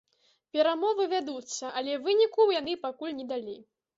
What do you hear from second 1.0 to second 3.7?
вядуцца, але выніку яны пакуль не далі.